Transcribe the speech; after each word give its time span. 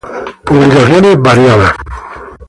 Publicaciones 0.45 1.21
variadas. 1.21 1.73